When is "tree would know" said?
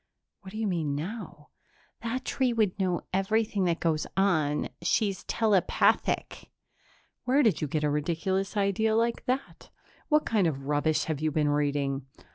2.25-3.01